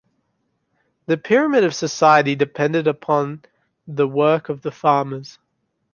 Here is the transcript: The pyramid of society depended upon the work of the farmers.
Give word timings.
The 1.05 1.15
pyramid 1.15 1.63
of 1.63 1.75
society 1.75 2.33
depended 2.33 2.87
upon 2.87 3.43
the 3.85 4.07
work 4.07 4.49
of 4.49 4.63
the 4.63 4.71
farmers. 4.71 5.37